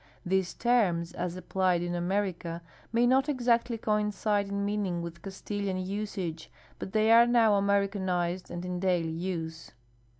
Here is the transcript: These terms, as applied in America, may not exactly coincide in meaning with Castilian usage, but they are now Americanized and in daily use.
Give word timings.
These 0.25 0.55
terms, 0.55 1.13
as 1.13 1.35
applied 1.37 1.83
in 1.83 1.93
America, 1.93 2.63
may 2.91 3.05
not 3.05 3.29
exactly 3.29 3.77
coincide 3.77 4.47
in 4.47 4.65
meaning 4.65 5.03
with 5.03 5.21
Castilian 5.21 5.77
usage, 5.77 6.49
but 6.79 6.91
they 6.91 7.11
are 7.11 7.27
now 7.27 7.53
Americanized 7.53 8.49
and 8.49 8.65
in 8.65 8.79
daily 8.79 9.11
use. 9.11 9.69